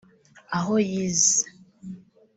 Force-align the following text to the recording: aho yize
aho 0.57 0.73
yize 0.91 1.39